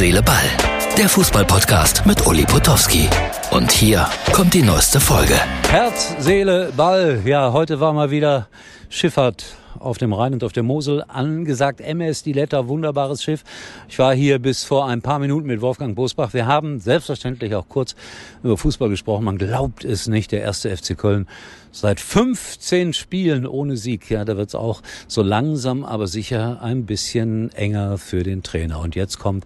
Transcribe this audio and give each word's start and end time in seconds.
Seele, 0.00 0.22
Ball. 0.22 0.48
Der 0.96 1.10
Fußballpodcast 1.10 2.06
mit 2.06 2.26
Uli 2.26 2.46
Potowski. 2.46 3.06
Und 3.50 3.70
hier 3.70 4.08
kommt 4.32 4.54
die 4.54 4.62
neueste 4.62 4.98
Folge. 4.98 5.34
Herz, 5.68 6.16
Seele, 6.18 6.72
Ball. 6.74 7.20
Ja, 7.26 7.52
heute 7.52 7.80
war 7.80 7.92
mal 7.92 8.10
wieder 8.10 8.48
Schifffahrt 8.88 9.44
auf 9.80 9.98
dem 9.98 10.12
Rhein 10.12 10.34
und 10.34 10.44
auf 10.44 10.52
der 10.52 10.62
Mosel 10.62 11.02
angesagt. 11.08 11.80
MS 11.80 12.22
Diletta, 12.22 12.68
wunderbares 12.68 13.22
Schiff. 13.22 13.42
Ich 13.88 13.98
war 13.98 14.14
hier 14.14 14.38
bis 14.38 14.62
vor 14.62 14.86
ein 14.86 15.02
paar 15.02 15.18
Minuten 15.18 15.46
mit 15.46 15.60
Wolfgang 15.60 15.96
Bosbach. 15.96 16.32
Wir 16.32 16.46
haben 16.46 16.78
selbstverständlich 16.78 17.54
auch 17.54 17.68
kurz 17.68 17.96
über 18.42 18.56
Fußball 18.56 18.88
gesprochen. 18.88 19.24
Man 19.24 19.38
glaubt 19.38 19.84
es 19.84 20.06
nicht, 20.06 20.32
der 20.32 20.42
erste 20.42 20.76
FC 20.76 20.96
Köln 20.96 21.26
seit 21.72 21.98
15 22.00 22.92
Spielen 22.92 23.46
ohne 23.46 23.76
Sieg. 23.76 24.10
Ja, 24.10 24.24
da 24.24 24.36
wird 24.36 24.50
es 24.50 24.54
auch 24.54 24.82
so 25.08 25.22
langsam, 25.22 25.84
aber 25.84 26.06
sicher 26.06 26.62
ein 26.62 26.86
bisschen 26.86 27.50
enger 27.52 27.98
für 27.98 28.22
den 28.22 28.42
Trainer. 28.42 28.80
Und 28.80 28.94
jetzt 28.94 29.18
kommt 29.18 29.44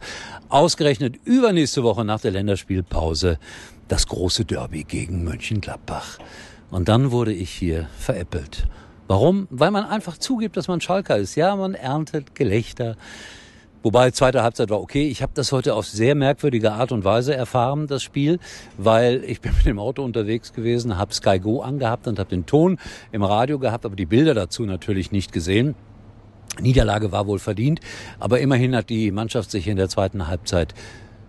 ausgerechnet 0.49 1.17
übernächste 1.25 1.83
Woche 1.83 2.05
nach 2.05 2.21
der 2.21 2.33
Länderspielpause 2.33 3.39
das 3.89 4.07
große 4.07 4.45
Derby 4.45 4.85
gegen 4.85 5.25
Mönchengladbach. 5.25 6.19
Und 6.71 6.89
dann 6.89 7.13
wurde 7.13 7.33
ich 7.33 7.51
hier 7.51 7.89
veräppelt. 7.99 8.67
Warum? 9.07 9.49
Weil 9.51 9.71
man 9.71 9.85
einfach 9.85 10.17
zugibt, 10.17 10.57
dass 10.57 10.69
man 10.69 10.81
Schalker 10.81 11.17
ist. 11.17 11.35
Ja, 11.35 11.55
man 11.57 11.75
erntet 11.75 12.35
Gelächter. 12.35 12.97
Wobei 13.83 14.13
zweite 14.13 14.43
Halbzeit 14.43 14.71
war 14.71 14.81
okay. 14.81 15.09
Ich 15.09 15.21
habe 15.21 15.33
das 15.35 15.53
heute 15.53 15.75
auf 15.75 15.87
sehr 15.87 16.15
merkwürdige 16.15 16.73
Art 16.73 16.91
und 16.91 17.05
Weise 17.05 17.35
erfahren, 17.35 17.87
das 17.87 18.03
Spiel, 18.03 18.39
weil 18.79 19.23
ich 19.25 19.43
bin 19.43 19.53
mit 19.55 19.67
dem 19.67 19.79
Auto 19.79 20.03
unterwegs 20.03 20.55
gewesen, 20.55 20.97
habe 20.97 21.13
Sky 21.13 21.39
Go 21.39 21.61
angehabt 21.61 22.09
und 22.09 22.19
habe 22.19 22.31
den 22.31 22.47
Ton 22.47 22.79
im 23.13 23.23
Radio 23.23 23.59
gehabt, 23.59 23.85
aber 23.85 23.95
die 23.95 24.07
Bilder 24.07 24.33
dazu 24.33 24.65
natürlich 24.65 25.13
nicht 25.13 25.33
gesehen. 25.33 25.75
Niederlage 26.59 27.13
war 27.13 27.27
wohl 27.27 27.39
verdient, 27.39 27.81
aber 28.19 28.41
immerhin 28.41 28.75
hat 28.75 28.89
die 28.89 29.11
Mannschaft 29.11 29.51
sich 29.51 29.67
in 29.67 29.77
der 29.77 29.91
zweiten 29.91 30.29
Halbzeit 30.29 30.73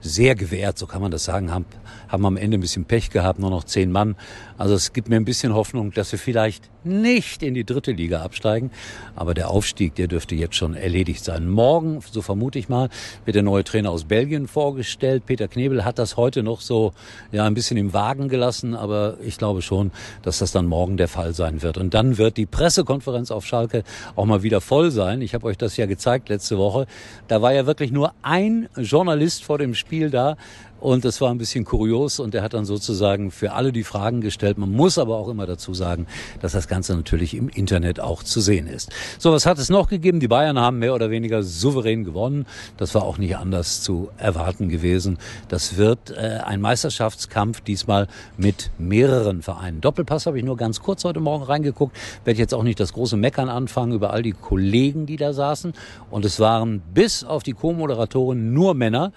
sehr 0.05 0.35
gewehrt, 0.35 0.77
so 0.77 0.85
kann 0.87 1.01
man 1.01 1.11
das 1.11 1.25
sagen, 1.25 1.51
haben, 1.51 1.65
haben 2.07 2.25
am 2.25 2.37
Ende 2.37 2.57
ein 2.57 2.61
bisschen 2.61 2.85
Pech 2.85 3.09
gehabt, 3.09 3.39
nur 3.39 3.49
noch 3.49 3.63
zehn 3.63 3.91
Mann. 3.91 4.15
Also 4.57 4.75
es 4.75 4.93
gibt 4.93 5.09
mir 5.09 5.17
ein 5.17 5.25
bisschen 5.25 5.53
Hoffnung, 5.53 5.91
dass 5.91 6.11
wir 6.11 6.19
vielleicht 6.19 6.69
nicht 6.85 7.41
in 7.43 7.55
die 7.55 7.65
dritte 7.65 7.91
Liga 7.91 8.21
absteigen. 8.21 8.71
Aber 9.15 9.33
der 9.33 9.49
Aufstieg, 9.49 9.95
der 9.95 10.07
dürfte 10.07 10.35
jetzt 10.35 10.55
schon 10.55 10.75
erledigt 10.75 11.23
sein. 11.23 11.49
Morgen, 11.49 11.99
so 12.11 12.21
vermute 12.21 12.59
ich 12.59 12.69
mal, 12.69 12.89
wird 13.25 13.35
der 13.35 13.43
neue 13.43 13.63
Trainer 13.63 13.89
aus 13.89 14.05
Belgien 14.05 14.47
vorgestellt. 14.47 15.25
Peter 15.25 15.47
Knebel 15.47 15.83
hat 15.83 15.99
das 15.99 16.15
heute 16.15 16.43
noch 16.43 16.61
so 16.61 16.93
ja 17.31 17.43
ein 17.45 17.55
bisschen 17.55 17.77
im 17.77 17.93
Wagen 17.93 18.29
gelassen, 18.29 18.75
aber 18.75 19.17
ich 19.25 19.37
glaube 19.37 19.61
schon, 19.61 19.91
dass 20.21 20.39
das 20.39 20.51
dann 20.51 20.67
morgen 20.67 20.97
der 20.97 21.07
Fall 21.07 21.33
sein 21.33 21.61
wird. 21.63 21.77
Und 21.77 21.93
dann 21.93 22.17
wird 22.17 22.37
die 22.37 22.45
Pressekonferenz 22.45 23.31
auf 23.31 23.45
Schalke 23.45 23.83
auch 24.15 24.25
mal 24.25 24.43
wieder 24.43 24.61
voll 24.61 24.91
sein. 24.91 25.21
Ich 25.21 25.33
habe 25.33 25.47
euch 25.47 25.57
das 25.57 25.75
ja 25.77 25.87
gezeigt 25.87 26.29
letzte 26.29 26.57
Woche. 26.57 26.85
Da 27.27 27.41
war 27.41 27.51
ja 27.51 27.65
wirklich 27.65 27.91
nur 27.91 28.13
ein 28.21 28.69
Journalist 28.77 29.43
vor 29.43 29.57
dem 29.57 29.73
Spiel 29.73 29.94
da. 29.99 30.37
Und 30.85 31.03
das 31.03 31.19
war 31.19 31.31
ein 31.31 31.39
bisschen 31.39 31.65
kurios 31.65 32.19
und 32.19 32.35
er 32.35 32.43
hat 32.43 32.53
dann 32.53 32.65
sozusagen 32.65 33.31
für 33.31 33.53
alle 33.53 33.71
die 33.71 33.83
Fragen 33.83 34.21
gestellt. 34.21 34.57
Man 34.57 34.71
muss 34.71 34.97
aber 34.97 35.17
auch 35.17 35.29
immer 35.29 35.47
dazu 35.47 35.73
sagen, 35.73 36.05
dass 36.41 36.51
das 36.51 36.67
Ganze 36.67 36.95
natürlich 36.95 37.33
im 37.33 37.49
Internet 37.49 37.99
auch 37.99 38.21
zu 38.21 38.39
sehen 38.39 38.67
ist. 38.67 38.91
So, 39.17 39.31
was 39.31 39.45
hat 39.47 39.57
es 39.57 39.69
noch 39.69 39.87
gegeben? 39.87 40.19
Die 40.19 40.27
Bayern 40.27 40.59
haben 40.59 40.77
mehr 40.77 40.93
oder 40.93 41.09
weniger 41.09 41.41
souverän 41.41 42.03
gewonnen. 42.03 42.45
Das 42.77 42.93
war 42.93 43.03
auch 43.03 43.17
nicht 43.17 43.37
anders 43.37 43.81
zu 43.81 44.09
erwarten 44.17 44.69
gewesen. 44.69 45.17
Das 45.47 45.77
wird 45.77 46.11
äh, 46.11 46.41
ein 46.43 46.61
Meisterschaftskampf 46.61 47.61
diesmal 47.61 48.07
mit 48.37 48.69
mehreren 48.77 49.41
Vereinen. 49.41 49.81
Doppelpass 49.81 50.27
habe 50.27 50.37
ich 50.37 50.43
nur 50.43 50.57
ganz 50.57 50.81
kurz 50.81 51.03
heute 51.05 51.19
Morgen 51.19 51.45
reingeguckt. 51.45 51.97
Werde 52.25 52.39
jetzt 52.39 52.53
auch 52.53 52.63
nicht 52.63 52.79
das 52.79 52.93
große 52.93 53.17
Meckern 53.17 53.49
anfangen 53.49 53.93
über 53.93 54.11
all 54.11 54.21
die 54.21 54.33
Kollegen, 54.33 55.05
die 55.05 55.17
da 55.17 55.33
saßen. 55.33 55.73
Und 56.11 56.25
es 56.25 56.39
waren 56.39 56.83
bis 56.93 57.23
auf 57.23 57.43
die 57.43 57.53
Co-Moderatoren 57.53 58.53
nur 58.53 58.75
Männer 58.75 59.13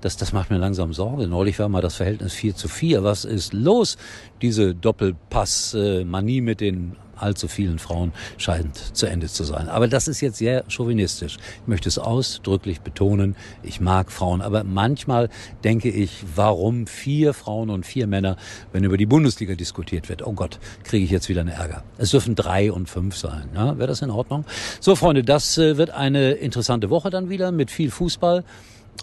das, 0.00 0.16
das 0.16 0.32
macht 0.32 0.50
mir 0.50 0.58
langsam 0.58 0.92
Sorge. 0.92 1.26
Neulich 1.26 1.58
war 1.58 1.68
mal 1.68 1.82
das 1.82 1.96
Verhältnis 1.96 2.32
4 2.34 2.54
zu 2.54 2.68
4. 2.68 3.04
Was 3.04 3.24
ist 3.24 3.52
los? 3.52 3.96
Diese 4.42 4.74
Doppelpass-Manie 4.74 6.40
mit 6.40 6.60
den 6.60 6.96
allzu 7.20 7.48
vielen 7.48 7.78
Frauen 7.78 8.12
scheint 8.38 8.96
zu 8.96 9.06
Ende 9.06 9.28
zu 9.28 9.44
sein. 9.44 9.68
Aber 9.68 9.88
das 9.88 10.08
ist 10.08 10.20
jetzt 10.20 10.38
sehr 10.38 10.64
chauvinistisch. 10.68 11.36
Ich 11.62 11.68
möchte 11.68 11.88
es 11.88 11.98
ausdrücklich 11.98 12.80
betonen. 12.80 13.36
Ich 13.62 13.80
mag 13.80 14.10
Frauen. 14.10 14.40
Aber 14.40 14.64
manchmal 14.64 15.28
denke 15.64 15.90
ich, 15.90 16.24
warum 16.34 16.86
vier 16.86 17.34
Frauen 17.34 17.70
und 17.70 17.86
vier 17.86 18.06
Männer, 18.06 18.36
wenn 18.72 18.84
über 18.84 18.96
die 18.96 19.06
Bundesliga 19.06 19.54
diskutiert 19.54 20.08
wird? 20.08 20.26
Oh 20.26 20.32
Gott, 20.32 20.58
kriege 20.84 21.04
ich 21.04 21.10
jetzt 21.10 21.28
wieder 21.28 21.40
einen 21.40 21.50
Ärger. 21.50 21.84
Es 21.98 22.10
dürfen 22.10 22.34
drei 22.34 22.72
und 22.72 22.88
fünf 22.88 23.16
sein. 23.16 23.50
Ja, 23.54 23.76
Wäre 23.78 23.88
das 23.88 24.02
in 24.02 24.10
Ordnung? 24.10 24.44
So, 24.80 24.96
Freunde, 24.96 25.22
das 25.22 25.58
äh, 25.58 25.76
wird 25.76 25.90
eine 25.90 26.32
interessante 26.32 26.90
Woche 26.90 27.10
dann 27.10 27.28
wieder 27.28 27.52
mit 27.52 27.70
viel 27.70 27.90
Fußball. 27.90 28.44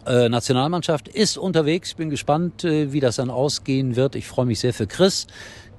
Äh, 0.06 0.30
Nationalmannschaft 0.30 1.08
ist 1.08 1.38
unterwegs. 1.38 1.94
Bin 1.94 2.10
gespannt, 2.10 2.64
äh, 2.64 2.92
wie 2.94 3.00
das 3.00 3.18
dann 3.18 3.30
ausgehen 3.30 3.96
wird. 3.96 4.16
Ich 4.16 4.28
freue 4.28 4.46
mich 4.46 4.60
sehr 4.60 4.74
für 4.74 4.88
Chris. 4.88 5.28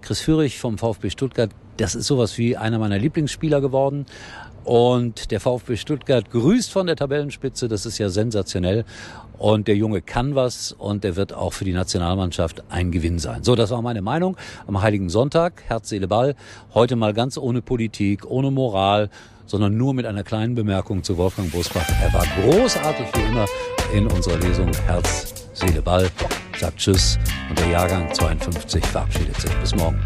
Chris 0.00 0.20
Führig 0.20 0.58
vom 0.58 0.78
VfB 0.78 1.10
Stuttgart. 1.10 1.50
Das 1.76 1.94
ist 1.94 2.06
sowas 2.06 2.38
wie 2.38 2.56
einer 2.56 2.78
meiner 2.78 2.98
Lieblingsspieler 2.98 3.60
geworden. 3.60 4.06
Und 4.64 5.30
der 5.30 5.40
VfB 5.40 5.76
Stuttgart 5.76 6.30
grüßt 6.30 6.70
von 6.70 6.86
der 6.86 6.96
Tabellenspitze. 6.96 7.68
Das 7.68 7.86
ist 7.86 7.98
ja 7.98 8.10
sensationell. 8.10 8.84
Und 9.38 9.68
der 9.68 9.76
Junge 9.76 10.02
kann 10.02 10.34
was 10.34 10.72
und 10.72 11.04
der 11.04 11.16
wird 11.16 11.32
auch 11.32 11.52
für 11.52 11.64
die 11.64 11.72
Nationalmannschaft 11.72 12.64
ein 12.68 12.90
Gewinn 12.90 13.18
sein. 13.18 13.44
So, 13.44 13.54
das 13.54 13.70
war 13.70 13.80
meine 13.82 14.02
Meinung 14.02 14.36
am 14.66 14.82
Heiligen 14.82 15.08
Sonntag. 15.08 15.62
Herz, 15.68 15.88
Seele, 15.88 16.08
Ball. 16.08 16.34
Heute 16.74 16.96
mal 16.96 17.14
ganz 17.14 17.38
ohne 17.38 17.62
Politik, 17.62 18.28
ohne 18.28 18.50
Moral, 18.50 19.10
sondern 19.46 19.76
nur 19.76 19.94
mit 19.94 20.06
einer 20.06 20.24
kleinen 20.24 20.54
Bemerkung 20.54 21.02
zu 21.02 21.16
Wolfgang 21.16 21.50
Bosbach. 21.50 21.88
Er 22.02 22.12
war 22.12 22.26
großartig 22.42 23.06
wie 23.14 23.26
immer 23.26 23.46
in 23.92 24.06
unserer 24.06 24.36
Lesung 24.38 24.70
Herz, 24.86 25.34
Seele, 25.54 25.82
Ball. 25.82 26.08
Sagt 26.58 26.78
Tschüss 26.78 27.18
und 27.48 27.58
der 27.58 27.68
Jahrgang 27.68 28.12
52 28.12 28.84
verabschiedet 28.84 29.40
sich. 29.40 29.50
Bis 29.60 29.74
morgen. 29.74 30.00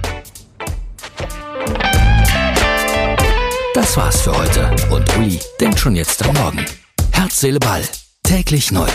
Das 3.74 3.96
war's 3.96 4.20
für 4.20 4.36
heute 4.36 4.70
und 4.90 5.16
Uli 5.16 5.40
denkt 5.60 5.78
schon 5.78 5.96
jetzt 5.96 6.22
am 6.26 6.34
Morgen. 6.36 6.64
Herz, 7.12 7.40
Seele, 7.40 7.58
Ball. 7.58 7.82
Täglich 8.22 8.70
neu. 8.70 8.88